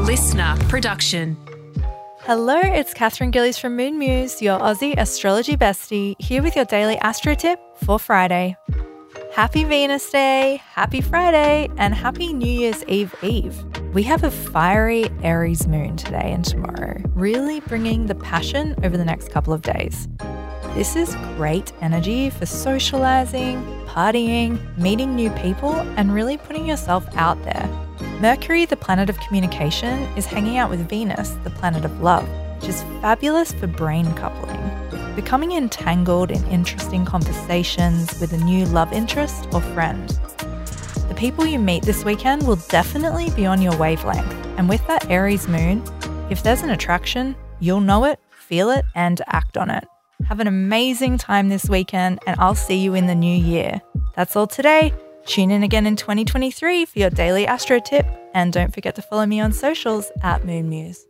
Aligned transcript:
LiSTNR 0.00 0.66
production. 0.70 1.36
Hello, 2.20 2.58
it's 2.58 2.94
Katherine 2.94 3.30
Gillies 3.30 3.58
from 3.58 3.76
Moon 3.76 3.98
Muse, 3.98 4.40
your 4.40 4.58
Aussie 4.58 4.96
astrology 4.96 5.58
bestie, 5.58 6.16
here 6.18 6.42
with 6.42 6.56
your 6.56 6.64
daily 6.64 6.96
astro 6.98 7.34
tip 7.34 7.60
for 7.84 7.98
Friday. 7.98 8.56
Happy 9.34 9.62
Venus 9.62 10.10
Day, 10.10 10.62
happy 10.64 11.02
Friday, 11.02 11.68
and 11.76 11.94
happy 11.94 12.32
New 12.32 12.50
Year's 12.50 12.82
Eve 12.84 13.14
Eve. 13.22 13.62
We 13.92 14.02
have 14.04 14.24
a 14.24 14.30
fiery 14.30 15.04
Aries 15.22 15.68
moon 15.68 15.98
today 15.98 16.32
and 16.32 16.46
tomorrow, 16.46 17.02
really 17.14 17.60
bringing 17.60 18.06
the 18.06 18.14
passion 18.14 18.74
over 18.82 18.96
the 18.96 19.04
next 19.04 19.30
couple 19.30 19.52
of 19.52 19.60
days. 19.60 20.08
This 20.74 20.96
is 20.96 21.14
great 21.36 21.74
energy 21.82 22.30
for 22.30 22.46
socializing, 22.46 23.62
partying, 23.86 24.76
meeting 24.78 25.14
new 25.14 25.30
people, 25.32 25.74
and 25.74 26.14
really 26.14 26.38
putting 26.38 26.66
yourself 26.66 27.06
out 27.16 27.40
there. 27.44 27.89
Mercury, 28.20 28.66
the 28.66 28.76
planet 28.76 29.08
of 29.08 29.18
communication, 29.20 30.00
is 30.14 30.26
hanging 30.26 30.58
out 30.58 30.68
with 30.68 30.86
Venus, 30.90 31.30
the 31.42 31.48
planet 31.48 31.86
of 31.86 32.02
love, 32.02 32.28
which 32.56 32.68
is 32.68 32.82
fabulous 33.00 33.50
for 33.52 33.66
brain 33.66 34.12
coupling. 34.12 34.60
Becoming 35.16 35.52
entangled 35.52 36.30
in 36.30 36.44
interesting 36.48 37.06
conversations 37.06 38.20
with 38.20 38.34
a 38.34 38.36
new 38.36 38.66
love 38.66 38.92
interest 38.92 39.48
or 39.54 39.62
friend. 39.62 40.06
The 41.08 41.14
people 41.16 41.46
you 41.46 41.58
meet 41.58 41.82
this 41.84 42.04
weekend 42.04 42.46
will 42.46 42.56
definitely 42.68 43.30
be 43.30 43.46
on 43.46 43.62
your 43.62 43.74
wavelength, 43.78 44.30
and 44.58 44.68
with 44.68 44.86
that 44.86 45.10
Aries 45.10 45.48
moon, 45.48 45.82
if 46.28 46.42
there's 46.42 46.60
an 46.60 46.68
attraction, 46.68 47.34
you'll 47.58 47.80
know 47.80 48.04
it, 48.04 48.20
feel 48.28 48.68
it, 48.68 48.84
and 48.94 49.22
act 49.28 49.56
on 49.56 49.70
it. 49.70 49.88
Have 50.28 50.40
an 50.40 50.46
amazing 50.46 51.16
time 51.16 51.48
this 51.48 51.70
weekend, 51.70 52.18
and 52.26 52.38
I'll 52.38 52.54
see 52.54 52.76
you 52.76 52.92
in 52.92 53.06
the 53.06 53.14
new 53.14 53.34
year. 53.34 53.80
That's 54.14 54.36
all 54.36 54.46
today. 54.46 54.92
Tune 55.26 55.50
in 55.50 55.62
again 55.62 55.86
in 55.86 55.96
2023 55.96 56.84
for 56.84 56.98
your 56.98 57.10
daily 57.10 57.46
astro 57.46 57.80
tip, 57.80 58.06
and 58.34 58.52
don't 58.52 58.72
forget 58.72 58.94
to 58.96 59.02
follow 59.02 59.26
me 59.26 59.40
on 59.40 59.52
socials 59.52 60.10
at 60.22 60.44
Moon 60.44 60.68
Muse. 60.68 61.09